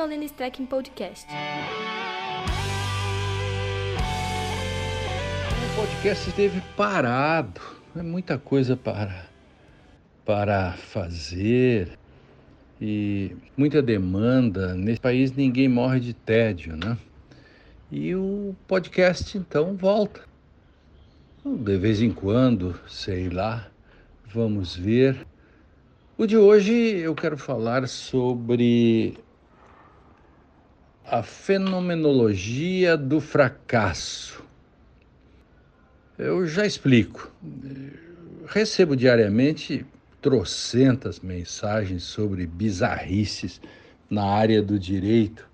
[0.00, 1.26] Bem-vindo ao Lenny Trekking Podcast.
[5.66, 7.60] O podcast esteve parado.
[7.94, 9.26] É muita coisa para,
[10.24, 11.98] para fazer
[12.80, 14.74] e muita demanda.
[14.74, 16.96] Nesse país ninguém morre de tédio, né?
[17.92, 20.22] E o podcast então volta.
[21.44, 23.68] De vez em quando, sei lá,
[24.32, 25.26] vamos ver.
[26.16, 29.18] O de hoje eu quero falar sobre
[31.10, 34.44] a fenomenologia do fracasso.
[36.16, 37.32] Eu já explico.
[38.46, 39.84] Recebo diariamente
[40.22, 43.60] trocentas mensagens sobre bizarrices
[44.08, 45.48] na área do direito,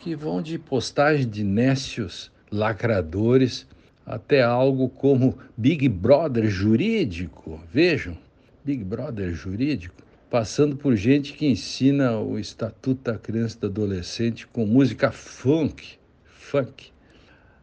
[0.00, 3.68] que vão de postagem de nécios lacradores
[4.04, 7.62] até algo como Big Brother jurídico.
[7.72, 8.18] Vejam,
[8.64, 10.02] Big Brother jurídico
[10.32, 15.98] passando por gente que ensina o Estatuto da Criança e do Adolescente com música funk,
[16.24, 16.90] funk.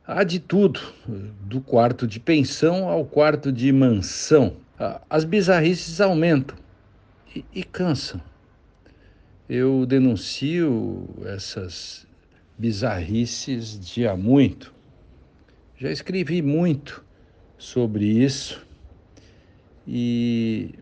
[0.06, 0.80] Há de tudo,
[1.42, 4.58] do quarto de pensão ao quarto de mansão.
[5.10, 6.56] As bizarrices aumentam
[7.36, 8.22] e, e cansam.
[9.50, 12.06] Eu denuncio essas
[12.56, 14.72] bizarrices de há muito.
[15.76, 17.04] Já escrevi muito
[17.58, 18.64] sobre isso
[19.88, 20.76] e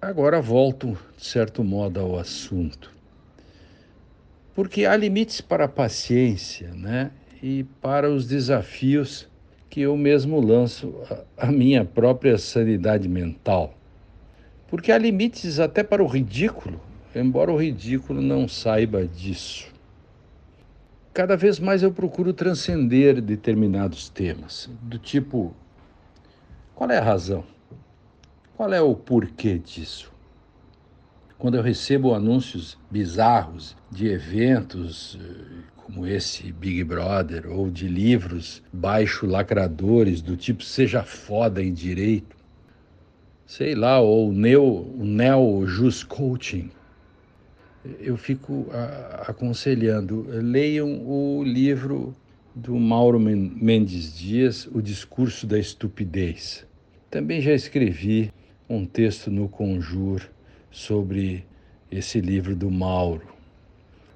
[0.00, 2.94] Agora volto, de certo modo, ao assunto.
[4.54, 7.10] Porque há limites para a paciência né?
[7.42, 9.28] e para os desafios
[9.68, 10.94] que eu mesmo lanço
[11.36, 13.74] à minha própria sanidade mental.
[14.68, 16.80] Porque há limites até para o ridículo,
[17.12, 19.66] embora o ridículo não saiba disso.
[21.12, 25.52] Cada vez mais eu procuro transcender determinados temas, do tipo:
[26.76, 27.57] qual é a razão?
[28.58, 30.12] Qual é o porquê disso?
[31.38, 38.60] Quando eu recebo anúncios bizarros de eventos eh, como esse Big Brother ou de livros
[38.72, 42.34] baixo lacradores do tipo Seja Foda em Direito,
[43.46, 46.68] sei lá, ou Neo, Neo Just Coaching,
[48.00, 48.66] eu fico
[49.20, 52.12] aconselhando, leiam o livro
[52.56, 56.66] do Mauro Mendes Dias, O Discurso da Estupidez.
[57.08, 58.32] Também já escrevi
[58.68, 60.28] um texto no Conjur
[60.70, 61.46] sobre
[61.90, 63.26] esse livro do Mauro.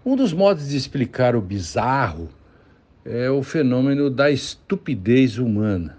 [0.04, 2.28] Um dos modos de explicar o bizarro
[3.04, 5.96] é o fenômeno da estupidez humana.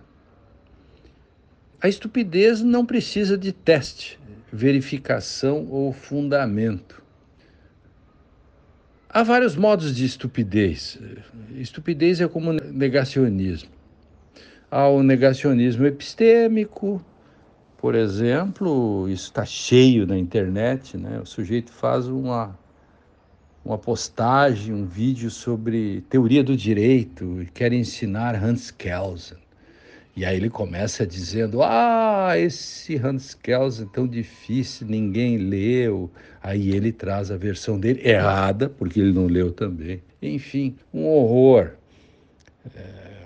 [1.82, 4.20] A estupidez não precisa de teste,
[4.52, 7.02] verificação ou fundamento.
[9.10, 11.00] Há vários modos de estupidez.
[11.56, 13.70] Estupidez é como negacionismo.
[14.72, 17.04] Há o negacionismo epistêmico,
[17.84, 21.20] por exemplo, isso está cheio na internet, né?
[21.20, 22.58] O sujeito faz uma,
[23.66, 29.38] uma postagem, um vídeo sobre teoria do direito e quer ensinar Hans Kelsen.
[30.16, 36.10] E aí ele começa dizendo: Ah, esse Hans Kelsen tão difícil, ninguém leu.
[36.42, 40.02] Aí ele traz a versão dele errada, porque ele não leu também.
[40.22, 41.72] Enfim, um horror.
[42.74, 42.84] É,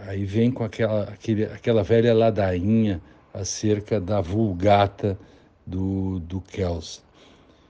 [0.08, 3.00] aí vem com aquela, aquele, aquela velha ladainha
[3.34, 5.18] acerca da vulgata
[5.66, 7.04] do, do Kelsen.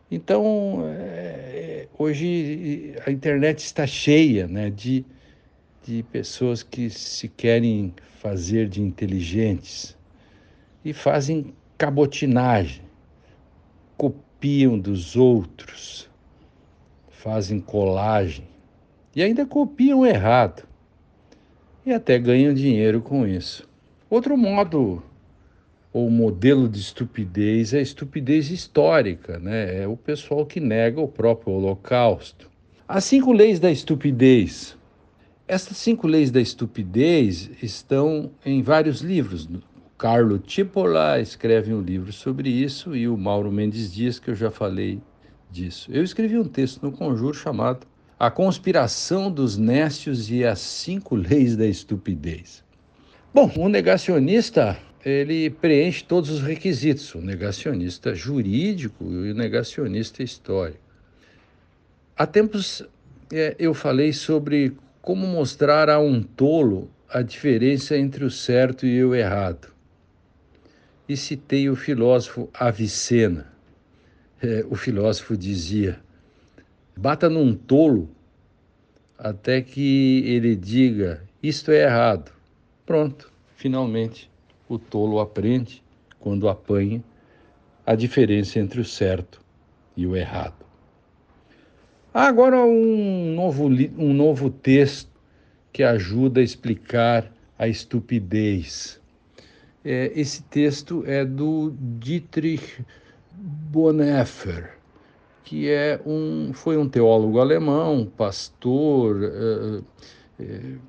[0.09, 5.06] Então, é, hoje a internet está cheia né, de,
[5.84, 9.97] de pessoas que se querem fazer de inteligentes
[10.84, 12.81] e fazem cabotinagem,
[13.97, 16.09] copiam dos outros,
[17.09, 18.47] fazem colagem
[19.13, 20.66] e ainda copiam errado
[21.85, 23.67] e até ganham dinheiro com isso.
[24.09, 25.03] Outro modo
[25.91, 29.83] ou modelo de estupidez é a estupidez histórica, né?
[29.83, 32.49] É o pessoal que nega o próprio Holocausto.
[32.87, 34.78] As cinco leis da estupidez.
[35.47, 39.47] Essas cinco leis da estupidez estão em vários livros.
[39.97, 44.51] Carlo Tipola escreve um livro sobre isso e o Mauro Mendes Dias, que eu já
[44.51, 45.01] falei
[45.49, 45.90] disso.
[45.91, 47.87] Eu escrevi um texto no Conjuro chamado
[48.19, 52.63] A Conspiração dos Nécios e as Cinco Leis da Estupidez.
[53.33, 54.78] Bom, o negacionista
[55.09, 60.79] ele preenche todos os requisitos, o negacionista jurídico e o negacionista histórico.
[62.15, 62.83] Há tempos
[63.31, 69.01] é, eu falei sobre como mostrar a um tolo a diferença entre o certo e
[69.01, 69.69] o errado.
[71.07, 73.47] E citei o filósofo Avicena.
[74.41, 76.01] É, o filósofo dizia:
[76.97, 78.09] bata num tolo
[79.17, 82.29] até que ele diga isto é errado.
[82.85, 84.29] Pronto, finalmente
[84.67, 85.84] o tolo aprende,
[86.19, 87.03] quando apanha,
[87.85, 89.41] a diferença entre o certo
[89.96, 90.66] e o errado.
[92.14, 95.11] Há agora um novo, um novo texto
[95.72, 98.99] que ajuda a explicar a estupidez.
[99.85, 102.84] É, esse texto é do Dietrich
[103.31, 104.78] Bonhoeffer,
[105.43, 109.84] que é um, foi um teólogo alemão, pastor, uh,
[110.40, 110.79] uh,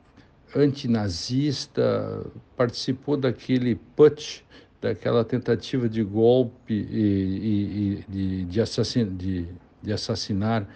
[0.55, 2.25] antinazista,
[2.57, 4.43] participou daquele putsch,
[4.81, 9.47] daquela tentativa de golpe e, e, e de, de, assassin, de,
[9.83, 10.67] de, assassinar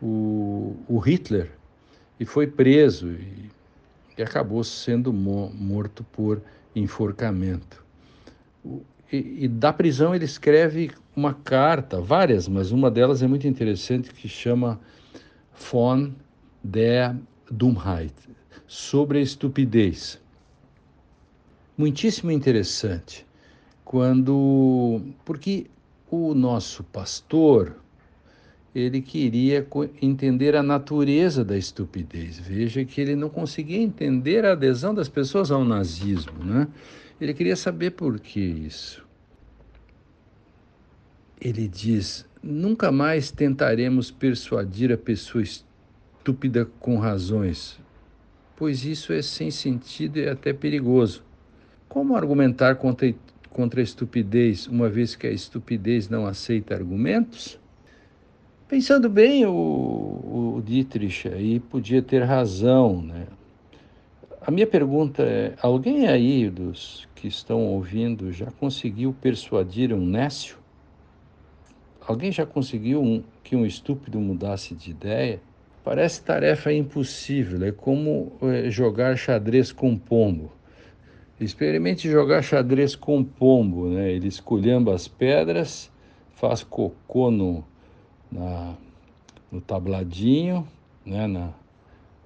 [0.00, 1.50] o, o, Hitler
[2.20, 3.50] e foi preso e,
[4.16, 6.40] e acabou sendo mo, morto por
[6.74, 7.84] enforcamento.
[9.12, 14.12] E, e, da prisão ele escreve uma carta, várias, mas uma delas é muito interessante
[14.12, 14.78] que chama
[15.72, 16.14] Von
[16.62, 17.16] der
[17.50, 18.14] Dummheit,
[18.68, 20.20] sobre a estupidez.
[21.76, 23.26] Muitíssimo interessante,
[23.84, 25.66] quando porque
[26.10, 27.76] o nosso pastor
[28.74, 29.66] ele queria
[30.00, 32.38] entender a natureza da estupidez.
[32.38, 36.68] Veja que ele não conseguia entender a adesão das pessoas ao nazismo, né?
[37.20, 39.04] Ele queria saber por que isso.
[41.40, 47.80] Ele diz: nunca mais tentaremos persuadir a pessoa estúpida com razões,
[48.58, 51.22] pois isso é sem sentido e até perigoso.
[51.88, 53.14] Como argumentar contra,
[53.50, 57.56] contra a estupidez, uma vez que a estupidez não aceita argumentos?
[58.66, 63.28] Pensando bem, o, o Dietrich aí podia ter razão, né?
[64.42, 70.58] A minha pergunta é: alguém aí dos que estão ouvindo já conseguiu persuadir um nécio?
[72.04, 75.40] Alguém já conseguiu um, que um estúpido mudasse de ideia?
[75.84, 80.52] Parece tarefa impossível, é como é, jogar xadrez com pombo.
[81.40, 84.10] Experimente jogar xadrez com pombo, né?
[84.12, 85.90] Ele esculhamba as pedras,
[86.34, 87.64] faz cocô no,
[88.30, 88.74] na,
[89.50, 90.66] no tabladinho,
[91.06, 91.26] né?
[91.26, 91.50] Na,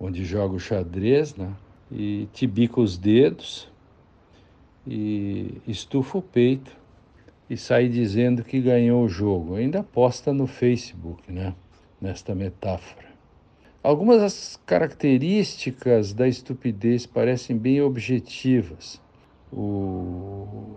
[0.01, 1.53] onde joga o xadrez, né?
[1.95, 3.69] e tibica os dedos
[4.87, 6.75] e estufa o peito
[7.49, 9.57] e sai dizendo que ganhou o jogo.
[9.57, 11.55] Ainda posta no Facebook, né?
[12.01, 13.12] Nesta metáfora.
[13.83, 19.01] Algumas das características da estupidez parecem bem objetivas.
[19.53, 20.77] O,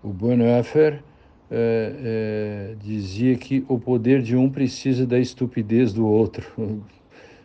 [0.00, 1.02] o Bonhoeffer
[1.50, 6.44] é, é, dizia que o poder de um precisa da estupidez do outro.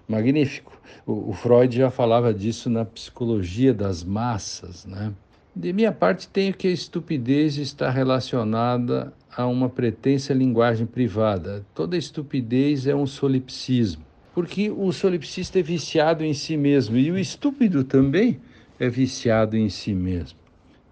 [0.07, 0.79] Magnífico.
[1.07, 5.11] O, o Freud já falava disso na psicologia das massas, né?
[5.55, 11.65] De minha parte, tenho que a estupidez está relacionada a uma pretensa linguagem privada.
[11.73, 14.03] Toda estupidez é um solipsismo,
[14.39, 18.39] porque o solipsista é viciado em si mesmo e o estúpido também
[18.79, 20.39] é viciado em si mesmo.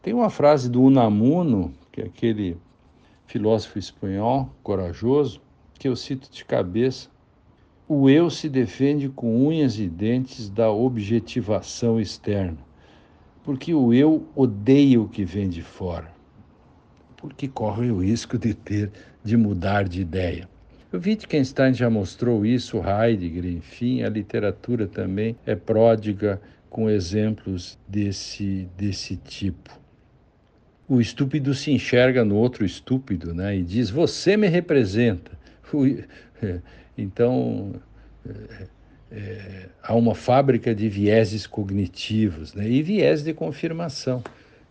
[0.01, 2.57] Tem uma frase do Unamuno, que é aquele
[3.25, 5.39] filósofo espanhol corajoso,
[5.79, 7.07] que eu cito de cabeça,
[7.87, 12.57] o eu se defende com unhas e dentes da objetivação externa,
[13.45, 16.13] porque o eu odeia o que vem de fora,
[17.15, 18.91] porque corre o risco de ter
[19.23, 20.49] de mudar de ideia.
[20.97, 29.15] Wittgenstein já mostrou isso, Heidegger, enfim, a literatura também é pródiga com exemplos desse, desse
[29.17, 29.79] tipo.
[30.87, 35.31] O estúpido se enxerga no outro estúpido né, e diz: Você me representa.
[36.97, 37.75] Então,
[38.27, 38.67] é,
[39.11, 42.67] é, há uma fábrica de vieses cognitivos né?
[42.67, 44.23] e viés de confirmação,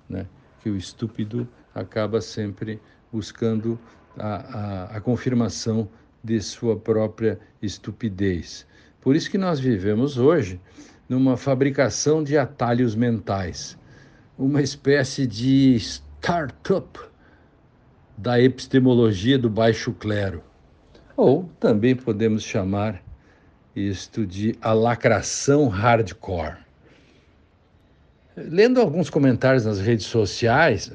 [0.08, 0.26] né?
[0.60, 2.80] que o estúpido acaba sempre
[3.12, 3.78] buscando
[4.18, 5.88] a, a, a confirmação
[6.26, 8.66] de sua própria estupidez.
[9.00, 10.60] Por isso que nós vivemos hoje
[11.08, 13.78] numa fabricação de atalhos mentais,
[14.36, 16.98] uma espécie de startup
[18.18, 20.42] da epistemologia do baixo clero.
[21.16, 23.00] Ou também podemos chamar
[23.74, 26.56] isto de a lacração hardcore.
[28.36, 30.92] Lendo alguns comentários nas redes sociais,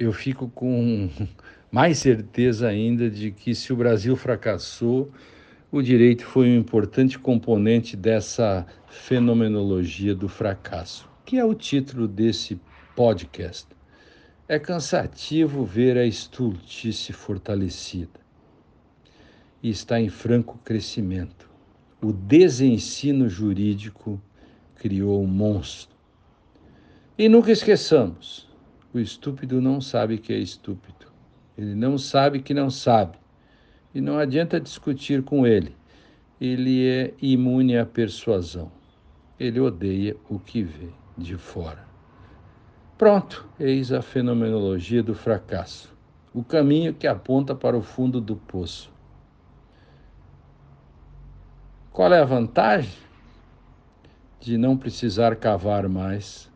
[0.00, 1.10] eu fico com
[1.70, 5.10] mais certeza ainda de que se o Brasil fracassou,
[5.70, 12.60] o direito foi um importante componente dessa fenomenologia do fracasso, que é o título desse
[12.94, 13.66] podcast.
[14.48, 18.20] É cansativo ver a estultice fortalecida
[19.62, 21.50] e está em franco crescimento.
[22.00, 24.22] O desensino jurídico
[24.76, 25.96] criou um monstro.
[27.18, 28.48] E nunca esqueçamos:
[28.94, 31.05] o estúpido não sabe que é estúpido.
[31.56, 33.18] Ele não sabe que não sabe.
[33.94, 35.74] E não adianta discutir com ele.
[36.40, 38.70] Ele é imune à persuasão.
[39.38, 41.84] Ele odeia o que vê de fora.
[42.98, 45.96] Pronto, eis a fenomenologia do fracasso
[46.36, 48.92] o caminho que aponta para o fundo do poço.
[51.90, 52.92] Qual é a vantagem
[54.38, 56.52] de não precisar cavar mais,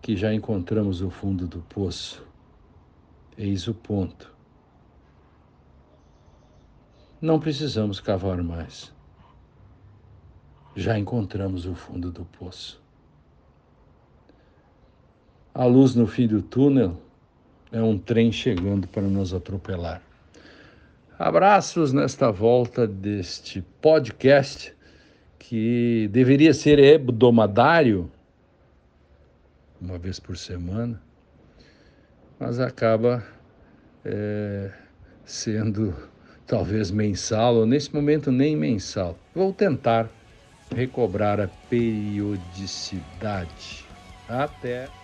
[0.00, 2.26] que já encontramos o fundo do poço?
[3.36, 4.32] Eis o ponto.
[7.20, 8.92] Não precisamos cavar mais.
[10.76, 12.82] Já encontramos o fundo do poço.
[15.52, 17.00] A luz no fim do túnel
[17.72, 20.02] é um trem chegando para nos atropelar.
[21.18, 24.74] Abraços nesta volta deste podcast
[25.38, 28.10] que deveria ser hebdomadário,
[29.80, 31.00] uma vez por semana,
[32.38, 33.24] mas acaba
[34.04, 34.70] é,
[35.24, 35.94] sendo
[36.46, 39.18] talvez mensal, ou nesse momento nem mensal.
[39.34, 40.10] Vou tentar
[40.74, 43.88] recobrar a periodicidade.
[44.26, 45.03] Até.